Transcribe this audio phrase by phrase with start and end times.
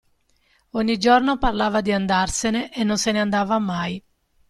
[0.71, 4.03] Ogni giorno parlava di andarsene e non se ne andava mai.